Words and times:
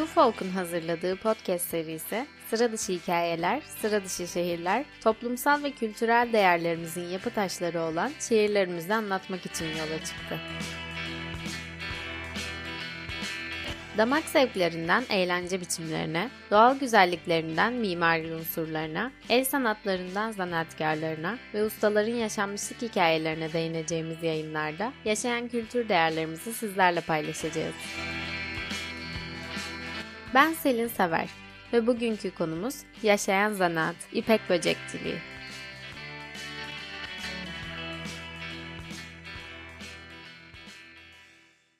UFolk'un 0.00 0.48
hazırladığı 0.48 1.16
podcast 1.16 1.70
serisi 1.70 2.26
Sıra 2.50 2.72
dışı 2.72 2.92
hikayeler, 2.92 3.62
sıra 3.80 4.04
dışı 4.04 4.26
şehirler, 4.26 4.84
toplumsal 5.00 5.62
ve 5.62 5.70
kültürel 5.70 6.28
değerlerimizin 6.32 7.08
yapı 7.08 7.30
taşları 7.30 7.80
olan 7.80 8.12
şehirlerimizi 8.20 8.94
anlatmak 8.94 9.46
için 9.46 9.66
yola 9.66 9.98
çıktı. 10.04 10.40
Damak 13.98 14.24
zevklerinden 14.24 15.04
eğlence 15.10 15.60
biçimlerine, 15.60 16.30
doğal 16.50 16.78
güzelliklerinden 16.78 17.72
mimari 17.72 18.34
unsurlarına, 18.34 19.12
el 19.28 19.44
sanatlarından 19.44 20.32
zanaatkarlarına 20.32 21.38
ve 21.54 21.64
ustaların 21.64 22.14
yaşanmışlık 22.14 22.82
hikayelerine 22.82 23.52
değineceğimiz 23.52 24.22
yayınlarda 24.22 24.92
yaşayan 25.04 25.48
kültür 25.48 25.88
değerlerimizi 25.88 26.52
sizlerle 26.52 27.00
paylaşacağız. 27.00 27.74
Ben 30.34 30.52
Selin 30.52 30.88
Sever 30.88 31.30
ve 31.72 31.86
bugünkü 31.86 32.34
konumuz 32.34 32.82
yaşayan 33.02 33.52
zanaat, 33.52 33.96
ipek 34.12 34.40
böcekçiliği. 34.50 35.18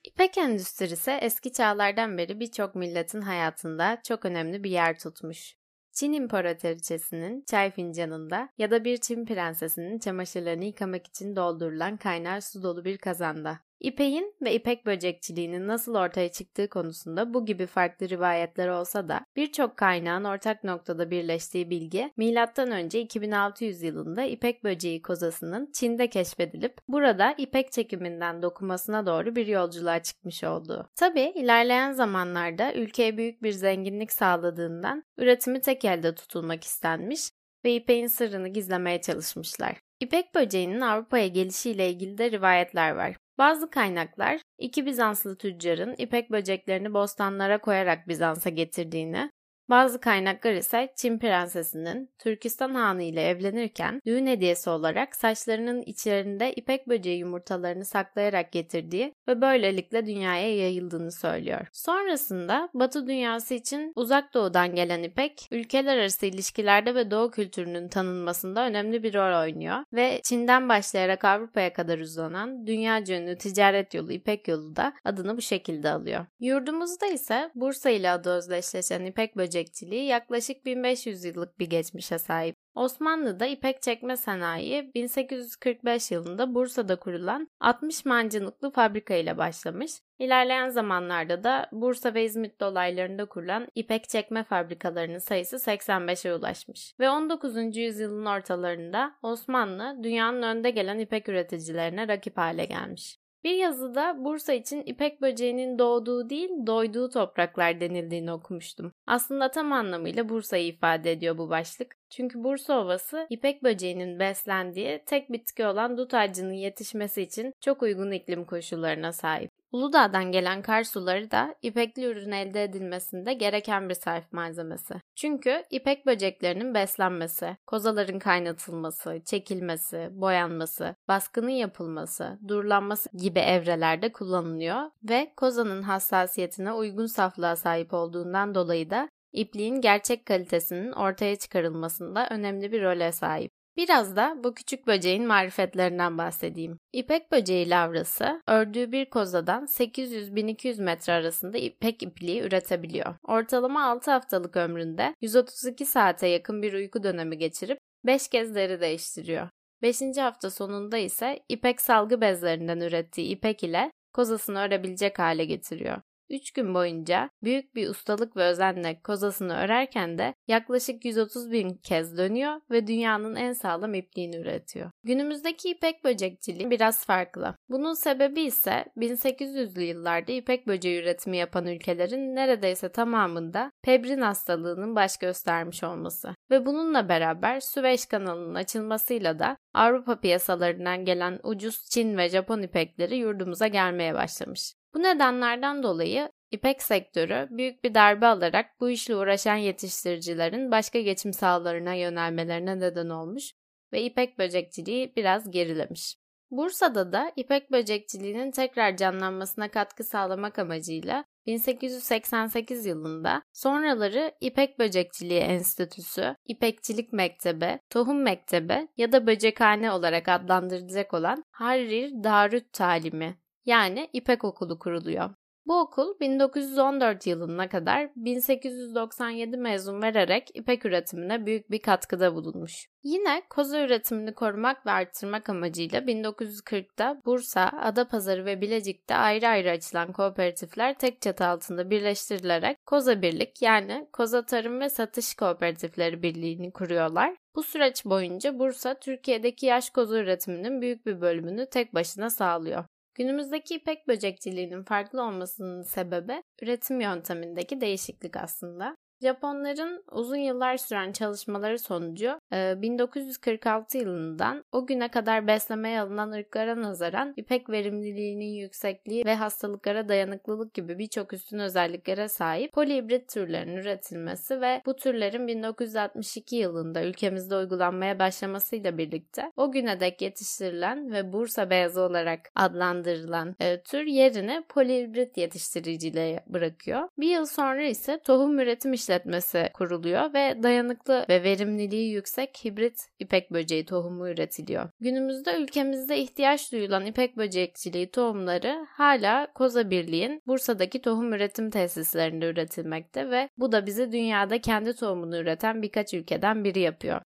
İpek 0.05 0.39
endüstrisi 0.39 1.11
eski 1.11 1.53
çağlardan 1.53 2.19
beri 2.19 2.41
birçok 2.41 2.75
milletin 2.75 3.21
hayatında 3.21 4.01
çok 4.05 4.25
önemli 4.25 4.65
bir 4.65 4.71
yer 4.71 4.99
tutmuş. 4.99 5.55
Çin 5.93 6.13
İmparatoriçesinin 6.13 7.45
çay 7.47 7.71
fincanında 7.71 8.49
ya 8.59 8.71
da 8.71 8.85
bir 8.85 8.97
Çin 8.97 9.27
prensesinin 9.27 9.99
çamaşırlarını 9.99 10.65
yıkamak 10.65 11.07
için 11.07 11.37
doldurulan 11.37 11.97
kaynar 11.97 12.41
su 12.41 12.63
dolu 12.63 12.85
bir 12.85 12.99
kazanda. 12.99 13.61
İpeğin 13.81 14.35
ve 14.43 14.55
ipek 14.55 14.87
böcekçiliğinin 14.87 15.69
nasıl 15.69 15.95
ortaya 15.95 16.33
çıktığı 16.33 16.69
konusunda 16.69 17.35
bu 17.35 17.47
gibi 17.47 17.67
farklı 17.67 18.09
rivayetler 18.09 18.69
olsa 18.69 19.09
da 19.09 19.25
birçok 19.37 19.77
kaynağın 19.77 20.25
ortak 20.25 20.65
noktada 20.65 21.11
birleştiği 21.11 21.71
bilgi 21.71 22.13
M.Ö. 22.17 22.89
2600 22.99 23.83
yılında 23.83 24.23
ipek 24.23 24.65
böceği 24.65 25.03
kozasının 25.03 25.71
Çin'de 25.73 26.11
keşfedilip 26.11 26.79
burada 26.89 27.35
ipek 27.39 27.73
çekiminden 27.73 28.43
dokumasına 28.43 29.07
doğru 29.07 29.37
bir 29.37 29.47
yolculuğa 29.47 30.03
çıkmış 30.03 30.45
olduğu. 30.45 30.89
Tabi 30.97 31.21
ilerleyen 31.21 31.93
zamanlarda 31.93 32.75
ülkeye 32.75 33.17
büyük 33.17 33.43
bir 33.43 33.53
zenginlik 33.53 34.13
sağladığından 34.13 35.05
üretimi 35.19 35.61
tek 35.61 35.85
elde 35.85 36.15
tutulmak 36.15 36.65
istenmiş 36.65 37.31
ve 37.65 37.75
ipeğin 37.75 38.07
sırrını 38.07 38.49
gizlemeye 38.49 39.01
çalışmışlar. 39.01 39.77
İpek 40.01 40.35
böceğinin 40.35 40.81
Avrupa'ya 40.81 41.27
gelişiyle 41.27 41.91
ilgili 41.91 42.19
de 42.19 42.31
rivayetler 42.31 42.91
var. 42.91 43.17
Bazı 43.39 43.71
kaynaklar 43.71 44.41
iki 44.59 44.87
Bizanslı 44.87 45.39
tüccarın 45.39 45.95
ipek 45.99 46.31
böceklerini 46.31 46.95
bostanlara 46.95 47.61
koyarak 47.61 48.09
Bizans'a 48.09 48.51
getirdiğini, 48.51 49.31
bazı 49.71 50.01
kaynaklar 50.01 50.53
ise 50.53 50.93
Çin 50.97 51.19
prensesinin 51.19 52.11
Türkistan 52.19 52.75
Hanı 52.75 53.03
ile 53.03 53.29
evlenirken 53.29 54.01
düğün 54.07 54.27
hediyesi 54.27 54.71
olarak 54.71 55.17
saçlarının 55.17 55.83
içlerinde 55.83 56.53
ipek 56.53 56.89
böceği 56.89 57.19
yumurtalarını 57.19 57.85
saklayarak 57.85 58.53
getirdiği 58.53 59.15
ve 59.29 59.41
böylelikle 59.41 60.07
dünyaya 60.07 60.57
yayıldığını 60.57 61.13
söylüyor. 61.13 61.67
Sonrasında 61.73 62.69
Batı 62.75 63.07
dünyası 63.07 63.55
için 63.55 63.93
uzak 63.97 64.35
doğudan 64.35 64.75
gelen 64.75 65.03
ipek, 65.03 65.49
ülkeler 65.51 65.99
arası 65.99 66.27
ilişkilerde 66.27 66.95
ve 66.95 67.11
doğu 67.11 67.31
kültürünün 67.31 67.89
tanınmasında 67.89 68.67
önemli 68.67 69.03
bir 69.03 69.15
rol 69.15 69.43
oynuyor 69.43 69.79
ve 69.93 70.21
Çin'den 70.25 70.69
başlayarak 70.69 71.25
Avrupa'ya 71.25 71.73
kadar 71.73 71.99
uzanan 71.99 72.67
dünya 72.67 72.95
ünlü 72.95 73.39
ticaret 73.39 73.95
yolu 73.95 74.13
İpek 74.13 74.49
yolu 74.49 74.77
da 74.77 74.93
adını 75.05 75.37
bu 75.37 75.41
şekilde 75.41 75.91
alıyor. 75.91 76.27
Yurdumuzda 76.41 77.07
ise 77.07 77.51
Bursa 77.55 77.91
ile 77.91 78.11
adı 78.11 78.31
özdeşleşen 78.31 79.05
İpek 79.05 79.37
böceği 79.37 79.54
böcekçiliği 79.55 80.05
yaklaşık 80.05 80.67
1500 80.67 81.25
yıllık 81.25 81.59
bir 81.59 81.71
geçmişe 81.71 82.19
sahip. 82.19 82.57
Osmanlı'da 82.75 83.47
ipek 83.47 83.83
çekme 83.83 84.17
sanayi 84.17 84.95
1845 84.95 86.11
yılında 86.11 86.55
Bursa'da 86.55 86.97
kurulan 86.97 87.49
60 87.61 88.05
mancınıklı 88.05 88.71
fabrika 88.71 89.15
ile 89.15 89.39
başlamış. 89.39 89.93
İlerleyen 90.19 90.69
zamanlarda 90.69 91.45
da 91.45 91.69
Bursa 91.73 92.15
ve 92.15 92.25
İzmit 92.25 92.61
dolaylarında 92.61 93.25
kurulan 93.25 93.69
ipek 93.75 94.09
çekme 94.09 94.45
fabrikalarının 94.45 95.19
sayısı 95.19 95.57
85'e 95.57 96.35
ulaşmış. 96.35 96.95
Ve 97.01 97.11
19. 97.11 97.77
yüzyılın 97.77 98.27
ortalarında 98.27 99.15
Osmanlı 99.23 99.97
dünyanın 100.03 100.43
önde 100.43 100.71
gelen 100.71 100.99
ipek 100.99 101.29
üreticilerine 101.29 102.09
rakip 102.09 102.37
hale 102.37 102.65
gelmiş. 102.65 103.24
Bir 103.45 103.55
yazıda 103.55 104.25
Bursa 104.25 104.53
için 104.53 104.83
ipek 104.87 105.23
böceğinin 105.23 105.79
doğduğu 105.79 106.31
değil, 106.31 106.51
doyduğu 106.67 107.09
topraklar 107.09 107.81
denildiğini 107.81 108.33
okumuştum. 108.33 108.93
Aslında 109.07 109.51
tam 109.51 109.73
anlamıyla 109.73 110.29
Bursa'yı 110.29 110.67
ifade 110.67 111.13
ediyor 111.13 111.39
bu 111.39 111.51
başlık. 111.51 111.97
Çünkü 112.11 112.45
Bursa 112.45 112.81
Ovası 112.81 113.27
ipek 113.31 113.63
böceğinin 113.63 114.19
beslendiği 114.19 115.03
tek 115.07 115.33
bitki 115.33 115.67
olan 115.67 115.99
dut 115.99 116.15
ağacının 116.15 116.53
yetişmesi 116.53 117.23
için 117.23 117.53
çok 117.61 117.83
uygun 117.83 118.11
iklim 118.11 118.45
koşullarına 118.45 119.13
sahip. 119.13 119.51
Uludağ'dan 119.75 120.33
gelen 120.33 120.63
kar 120.63 120.85
suları 120.85 121.31
da 121.31 121.55
ipekli 121.63 122.05
ürün 122.05 122.31
elde 122.31 122.63
edilmesinde 122.63 123.35
gereken 123.35 123.89
bir 123.89 123.95
sarf 123.95 124.33
malzemesi. 124.33 124.95
Çünkü 125.17 125.65
ipek 125.71 126.07
böceklerinin 126.07 126.75
beslenmesi, 126.75 127.57
kozaların 127.67 128.19
kaynatılması, 128.19 129.21
çekilmesi, 129.25 130.09
boyanması, 130.11 130.95
baskının 131.09 131.51
yapılması, 131.51 132.39
durulanması 132.49 133.17
gibi 133.17 133.39
evrelerde 133.39 134.13
kullanılıyor 134.13 134.91
ve 135.11 135.33
kozanın 135.37 135.83
hassasiyetine 135.83 136.73
uygun 136.73 137.07
saflığa 137.07 137.57
sahip 137.57 137.95
olduğundan 137.95 138.55
dolayı 138.55 138.91
da 138.91 139.09
ipliğin 139.35 139.81
gerçek 139.81 140.27
kalitesinin 140.27 140.93
ortaya 140.93 141.37
çıkarılmasında 141.37 142.29
önemli 142.31 142.73
bir 142.73 142.83
role 142.83 143.13
sahip. 143.13 143.51
Biraz 143.77 144.17
da 144.17 144.37
bu 144.45 144.55
küçük 144.55 144.87
böceğin 144.87 145.27
marifetlerinden 145.27 146.19
bahsedeyim. 146.19 146.79
İpek 146.93 147.33
böceği 147.33 147.71
lavrası 147.71 148.43
ördüğü 148.49 148.93
bir 148.93 149.11
kozadan 149.11 149.65
800-1200 149.65 150.83
metre 150.83 151.13
arasında 151.13 151.59
ipek 151.59 152.03
ipliği 152.03 152.43
üretebiliyor. 152.43 153.15
Ortalama 153.23 153.85
6 153.85 154.11
haftalık 154.11 154.57
ömründe 154.57 155.15
132 155.21 155.87
saate 155.87 156.27
yakın 156.27 156.63
bir 156.63 156.73
uyku 156.73 157.03
dönemi 157.03 157.39
geçirip 157.39 157.79
5 158.05 158.29
kez 158.29 158.55
deri 158.55 158.81
değiştiriyor. 158.81 159.49
5. 159.83 160.01
hafta 160.19 160.51
sonunda 160.51 160.99
ise 160.99 161.41
ipek 161.49 161.81
salgı 161.81 162.21
bezlerinden 162.21 162.81
ürettiği 162.81 163.29
ipek 163.29 163.63
ile 163.63 163.91
kozasını 164.13 164.59
örebilecek 164.59 165.19
hale 165.19 165.45
getiriyor. 165.45 166.01
3 166.35 166.51
gün 166.51 166.75
boyunca 166.75 167.31
büyük 167.43 167.75
bir 167.75 167.89
ustalık 167.89 168.37
ve 168.37 168.43
özenle 168.43 169.01
kozasını 169.01 169.57
örerken 169.57 170.19
de 170.19 170.35
yaklaşık 170.49 171.05
130 171.05 171.53
bin 171.53 171.75
kez 171.75 172.19
dönüyor 172.19 172.61
ve 172.71 172.87
dünyanın 172.87 173.37
en 173.37 173.53
sağlam 173.53 173.95
ipliğini 173.95 174.37
üretiyor. 174.37 174.91
Günümüzdeki 175.05 175.71
ipek 175.71 176.05
böcekçiliği 176.05 176.71
biraz 176.71 177.07
farklı. 177.07 177.55
Bunun 177.69 177.95
sebebi 177.95 178.41
ise 178.41 178.85
1800'lü 178.97 179.81
yıllarda 179.81 180.33
ipek 180.33 180.67
böceği 180.67 181.03
üretimi 181.03 181.37
yapan 181.37 181.67
ülkelerin 181.67 182.37
neredeyse 182.37 182.89
tamamında 182.89 183.71
pebrin 183.83 184.21
hastalığının 184.21 184.97
baş 184.97 185.17
göstermiş 185.17 185.85
olması. 185.85 186.35
Ve 186.51 186.67
bununla 186.67 187.09
beraber 187.09 187.61
Süveyş 187.61 188.07
kanalının 188.07 188.55
açılmasıyla 188.55 189.39
da 189.39 189.57
Avrupa 189.75 190.21
piyasalarından 190.21 191.05
gelen 191.05 191.41
ucuz 191.43 191.85
Çin 191.91 192.17
ve 192.17 192.29
Japon 192.29 192.63
ipekleri 192.63 193.17
yurdumuza 193.17 193.67
gelmeye 193.67 194.15
başlamış. 194.15 194.75
Bu 194.95 195.03
nedenlerden 195.03 195.83
dolayı 195.83 196.31
İpek 196.51 196.83
sektörü 196.83 197.49
büyük 197.51 197.85
bir 197.85 197.95
darbe 197.95 198.27
alarak 198.27 198.81
bu 198.81 198.91
işle 198.91 199.17
uğraşan 199.17 199.57
yetiştiricilerin 199.57 200.71
başka 200.71 201.01
geçim 201.01 201.33
sahalarına 201.33 201.95
yönelmelerine 201.95 202.81
neden 202.81 203.09
olmuş 203.09 203.53
ve 203.93 204.03
ipek 204.03 204.39
böcekçiliği 204.39 205.13
biraz 205.17 205.51
gerilemiş. 205.51 206.17
Bursa'da 206.51 207.13
da 207.13 207.33
ipek 207.37 207.73
böcekçiliğinin 207.73 208.51
tekrar 208.51 208.97
canlanmasına 208.97 209.71
katkı 209.71 210.05
sağlamak 210.05 210.59
amacıyla 210.59 211.25
1888 211.47 212.87
yılında 212.87 213.43
sonraları 213.53 214.33
İpek 214.41 214.79
Böcekçiliği 214.79 215.41
Enstitüsü, 215.41 216.37
İpekçilik 216.45 217.13
Mektebi, 217.13 217.79
Tohum 217.91 218.23
Mektebi 218.23 218.89
ya 218.97 219.13
da 219.13 219.27
Böcekhane 219.27 219.93
olarak 219.93 220.29
adlandırılacak 220.29 221.15
olan 221.15 221.45
Harrir 221.51 222.25
Darüt 222.25 222.73
Talimi 222.73 223.44
yani 223.67 224.11
İpek 224.13 224.45
Okulu 224.45 224.79
kuruluyor. 224.79 225.31
Bu 225.67 225.81
okul 225.81 226.21
1914 226.21 227.27
yılına 227.27 227.69
kadar 227.69 228.11
1897 228.17 229.57
mezun 229.57 230.03
vererek 230.03 230.51
ipek 230.55 230.87
üretimine 230.87 231.47
büyük 231.47 231.71
bir 231.71 231.79
katkıda 231.79 232.35
bulunmuş. 232.35 232.87
Yine 233.03 233.43
koza 233.51 233.81
üretimini 233.81 234.35
korumak 234.35 234.87
ve 234.87 234.91
arttırmak 234.91 235.49
amacıyla 235.49 236.01
1940'da 236.01 237.23
Bursa, 237.27 237.71
Adapazarı 237.81 238.45
ve 238.45 238.61
Bilecik'te 238.61 239.15
ayrı 239.15 239.49
ayrı 239.49 239.71
açılan 239.71 240.13
kooperatifler 240.13 240.99
tek 240.99 241.23
çatı 241.23 241.47
altında 241.47 241.91
birleştirilerek 241.91 242.87
Koza 242.87 243.23
Birlik 243.23 243.63
yani 243.63 244.09
Koza 244.13 244.45
Tarım 244.45 244.81
ve 244.81 244.89
Satış 244.91 245.35
Kooperatifleri 245.35 246.23
Birliği'ni 246.23 246.73
kuruyorlar. 246.73 247.37
Bu 247.55 247.63
süreç 247.63 248.05
boyunca 248.05 248.59
Bursa, 248.59 248.95
Türkiye'deki 248.95 249.67
yaş 249.67 249.91
koza 249.91 250.19
üretiminin 250.19 250.81
büyük 250.81 251.07
bir 251.07 251.21
bölümünü 251.21 251.67
tek 251.71 251.95
başına 251.95 252.31
sağlıyor. 252.31 252.85
Günümüzdeki 253.15 253.75
ipek 253.75 254.09
böcekçiliğinin 254.09 254.85
farklı 254.85 255.23
olmasının 255.23 255.83
sebebi 255.83 256.43
üretim 256.63 257.01
yöntemindeki 257.01 257.81
değişiklik 257.81 258.37
aslında. 258.37 258.97
Japonların 259.25 260.05
uzun 260.13 260.37
yıllar 260.37 260.77
süren 260.77 261.13
çalışmaları 261.13 261.79
sonucu 261.79 262.41
1946 262.53 263.99
e, 263.99 264.01
yılından 264.01 264.65
o 264.73 264.87
güne 264.87 265.09
kadar 265.09 265.47
beslemeye 265.47 266.01
alınan 266.01 266.33
ırklara 266.33 266.83
nazaran 266.83 267.35
ipek 267.37 267.71
verimliliğinin 267.71 268.61
yüksekliği 268.61 269.25
ve 269.25 269.35
hastalıklara 269.35 270.09
dayanıklılık 270.09 270.75
gibi 270.75 270.99
birçok 270.99 271.33
üstün 271.33 271.59
özelliklere 271.59 272.29
sahip 272.29 272.73
polihibrit 272.73 273.29
türlerin 273.29 273.77
üretilmesi 273.77 274.61
ve 274.61 274.83
bu 274.87 274.97
türlerin 274.97 275.47
1962 275.47 276.57
yılında 276.57 277.05
ülkemizde 277.05 277.57
uygulanmaya 277.57 278.19
başlamasıyla 278.19 278.99
birlikte 278.99 279.53
o 279.57 279.73
güne 279.73 280.01
dek 280.01 280.23
yetiştirilen 280.23 281.13
ve 281.13 281.33
Bursa 281.33 281.71
beyazı 281.71 282.01
olarak 282.03 282.41
adlandırılan 282.55 283.57
e, 283.61 283.83
tür 283.83 284.05
yerini 284.05 284.63
polihibrit 284.69 285.37
yetiştiriciliğe 285.37 286.45
bırakıyor. 286.47 287.09
Bir 287.19 287.29
yıl 287.29 287.47
sonra 287.47 287.83
ise 287.83 288.21
tohum 288.25 288.59
üretim 288.59 288.93
işlemleri 288.93 289.14
işletmesi 289.15 289.71
kuruluyor 289.75 290.35
ve 290.35 290.63
dayanıklı 290.63 291.27
ve 291.29 291.43
verimliliği 291.43 292.13
yüksek 292.13 292.65
hibrit 292.65 293.01
ipek 293.19 293.53
böceği 293.53 293.85
tohumu 293.85 294.29
üretiliyor. 294.29 294.91
Günümüzde 295.01 295.57
ülkemizde 295.57 296.19
ihtiyaç 296.19 296.73
duyulan 296.73 297.07
ipek 297.07 297.37
böcekçiliği 297.37 298.11
tohumları 298.11 298.87
hala 298.91 299.53
Koza 299.55 299.91
Birliği'nin 299.91 300.43
Bursa'daki 300.47 301.03
tohum 301.03 301.33
üretim 301.33 301.71
tesislerinde 301.71 302.47
üretilmekte 302.47 303.31
ve 303.31 303.49
bu 303.57 303.73
da 303.73 303.87
bizi 303.87 304.13
dünyada 304.13 304.61
kendi 304.61 304.97
tohumunu 304.97 305.37
üreten 305.37 305.83
birkaç 305.83 306.15
ülkeden 306.15 306.65
biri 306.65 306.81
yapıyor. 306.81 307.21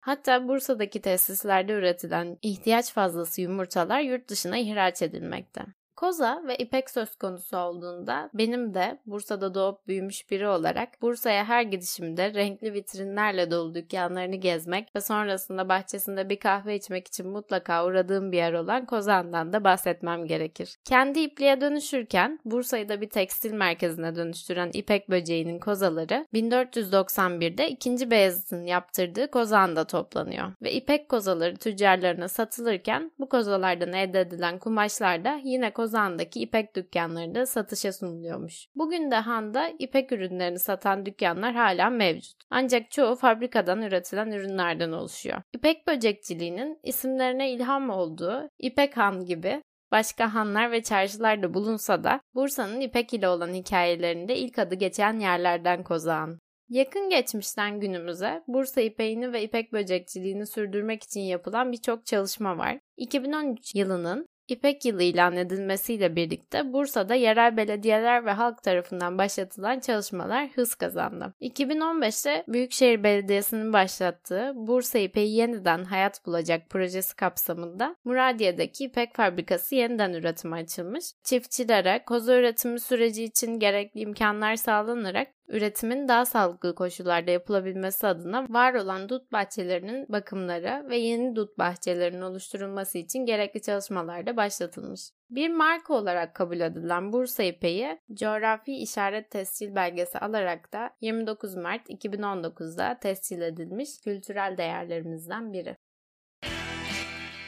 Hatta 0.00 0.48
Bursa'daki 0.48 1.00
tesislerde 1.00 1.72
üretilen 1.72 2.38
ihtiyaç 2.42 2.92
fazlası 2.92 3.40
yumurtalar 3.40 4.00
yurt 4.00 4.28
dışına 4.28 4.58
ihraç 4.58 5.02
edilmekte. 5.02 5.62
Koza 6.02 6.42
ve 6.46 6.56
İpek 6.56 6.90
söz 6.90 7.16
konusu 7.16 7.56
olduğunda 7.56 8.30
benim 8.34 8.74
de 8.74 8.98
Bursa'da 9.06 9.54
doğup 9.54 9.88
büyümüş 9.88 10.30
biri 10.30 10.48
olarak 10.48 11.02
Bursa'ya 11.02 11.44
her 11.44 11.62
gidişimde 11.62 12.34
renkli 12.34 12.72
vitrinlerle 12.72 13.50
dolu 13.50 13.74
dükkanlarını 13.74 14.36
gezmek 14.36 14.96
ve 14.96 15.00
sonrasında 15.00 15.68
bahçesinde 15.68 16.30
bir 16.30 16.40
kahve 16.40 16.76
içmek 16.76 17.08
için 17.08 17.28
mutlaka 17.28 17.86
uğradığım 17.86 18.32
bir 18.32 18.36
yer 18.36 18.52
olan 18.52 18.86
Kozan'dan 18.86 19.52
da 19.52 19.64
bahsetmem 19.64 20.26
gerekir. 20.26 20.76
Kendi 20.84 21.20
ipliğe 21.20 21.60
dönüşürken 21.60 22.38
Bursa'yı 22.44 22.88
da 22.88 23.00
bir 23.00 23.10
tekstil 23.10 23.52
merkezine 23.52 24.16
dönüştüren 24.16 24.70
İpek 24.74 25.10
böceğinin 25.10 25.58
kozaları 25.58 26.26
1491'de 26.34 27.68
2. 27.68 28.10
Beyazıt'ın 28.10 28.64
yaptırdığı 28.64 29.30
Kozan'da 29.30 29.84
toplanıyor 29.84 30.52
ve 30.62 30.72
İpek 30.72 31.08
kozaları 31.08 31.56
tüccarlarına 31.56 32.28
satılırken 32.28 33.12
bu 33.18 33.28
kozalardan 33.28 33.92
elde 33.92 34.20
edilen 34.20 34.58
kumaşlar 34.58 35.24
da 35.24 35.40
yine 35.44 35.72
Kozan 35.72 35.91
Ozan'daki 35.92 36.40
ipek 36.40 36.76
dükkanlarında 36.76 37.46
satışa 37.46 37.92
sunuluyormuş. 37.92 38.66
Bugün 38.74 39.10
de 39.10 39.14
Han'da 39.14 39.68
ipek 39.78 40.12
ürünlerini 40.12 40.58
satan 40.58 41.06
dükkanlar 41.06 41.54
hala 41.54 41.90
mevcut. 41.90 42.36
Ancak 42.50 42.90
çoğu 42.90 43.14
fabrikadan 43.16 43.82
üretilen 43.82 44.30
ürünlerden 44.30 44.92
oluşuyor. 44.92 45.42
İpek 45.52 45.86
böcekçiliğinin 45.86 46.78
isimlerine 46.82 47.50
ilham 47.50 47.90
olduğu 47.90 48.48
İpek 48.58 48.96
Han 48.96 49.24
gibi 49.24 49.62
başka 49.90 50.34
hanlar 50.34 50.70
ve 50.72 50.82
çarşılar 50.82 51.42
da 51.42 51.54
bulunsa 51.54 52.04
da 52.04 52.20
Bursa'nın 52.34 52.80
İpek 52.80 53.14
ile 53.14 53.28
olan 53.28 53.54
hikayelerinde 53.54 54.36
ilk 54.36 54.58
adı 54.58 54.74
geçen 54.74 55.20
yerlerden 55.20 55.84
Kozağan. 55.84 56.38
Yakın 56.68 57.10
geçmişten 57.10 57.80
günümüze 57.80 58.42
Bursa 58.48 58.80
ipeğini 58.80 59.32
ve 59.32 59.42
ipek 59.42 59.72
böcekçiliğini 59.72 60.46
sürdürmek 60.46 61.02
için 61.02 61.20
yapılan 61.20 61.72
birçok 61.72 62.06
çalışma 62.06 62.58
var. 62.58 62.78
2013 62.96 63.74
yılının 63.74 64.26
İpek 64.48 64.84
Yılı 64.84 65.02
ilan 65.02 65.36
edilmesiyle 65.36 66.16
birlikte 66.16 66.72
Bursa'da 66.72 67.14
yerel 67.14 67.56
belediyeler 67.56 68.26
ve 68.26 68.30
halk 68.30 68.62
tarafından 68.62 69.18
başlatılan 69.18 69.80
çalışmalar 69.80 70.48
hız 70.48 70.74
kazandı. 70.74 71.34
2015'te 71.40 72.44
Büyükşehir 72.48 73.02
Belediyesi'nin 73.02 73.72
başlattığı 73.72 74.52
Bursa 74.54 74.98
İpeği 74.98 75.36
Yeniden 75.36 75.84
Hayat 75.84 76.26
Bulacak 76.26 76.70
projesi 76.70 77.16
kapsamında 77.16 77.96
Muradiye'deki 78.04 78.84
İpek 78.84 79.16
Fabrikası 79.16 79.74
yeniden 79.74 80.12
üretime 80.12 80.56
açılmış. 80.56 81.04
Çiftçilere 81.24 82.02
koza 82.06 82.34
üretimi 82.34 82.80
süreci 82.80 83.24
için 83.24 83.58
gerekli 83.58 84.00
imkanlar 84.00 84.56
sağlanarak 84.56 85.28
üretimin 85.52 86.08
daha 86.08 86.24
sağlıklı 86.24 86.74
koşullarda 86.74 87.30
yapılabilmesi 87.30 88.06
adına 88.06 88.46
var 88.48 88.74
olan 88.74 89.08
dut 89.08 89.32
bahçelerinin 89.32 90.06
bakımları 90.08 90.86
ve 90.88 90.96
yeni 90.96 91.36
dut 91.36 91.58
bahçelerinin 91.58 92.20
oluşturulması 92.20 92.98
için 92.98 93.26
gerekli 93.26 93.62
çalışmalar 93.62 94.26
da 94.26 94.36
başlatılmış. 94.36 95.10
Bir 95.30 95.48
marka 95.48 95.94
olarak 95.94 96.34
kabul 96.34 96.60
edilen 96.60 97.12
Bursa 97.12 97.42
İpeği, 97.42 97.98
coğrafi 98.14 98.72
işaret 98.72 99.30
tescil 99.30 99.74
belgesi 99.74 100.18
alarak 100.18 100.72
da 100.72 100.90
29 101.00 101.54
Mart 101.54 101.90
2019'da 101.90 102.98
tescil 102.98 103.40
edilmiş 103.40 104.00
kültürel 104.00 104.54
değerlerimizden 104.58 105.52
biri. 105.52 105.76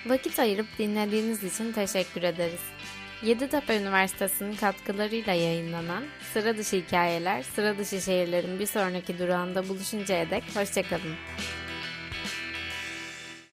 Vakit 0.06 0.38
ayırıp 0.38 0.66
dinlediğiniz 0.78 1.44
için 1.44 1.72
teşekkür 1.72 2.22
ederiz. 2.22 2.83
Yeditepe 3.24 3.76
Üniversitesi'nin 3.76 4.56
katkılarıyla 4.56 5.32
yayınlanan 5.32 6.04
Sıra 6.32 6.58
Dışı 6.58 6.76
Hikayeler, 6.76 7.42
Sıra 7.42 7.78
Dışı 7.78 8.00
Şehirlerin 8.00 8.58
bir 8.58 8.66
sonraki 8.66 9.18
durağında 9.18 9.68
buluşuncaya 9.68 10.30
dek 10.30 10.44
hoşçakalın. 10.54 11.14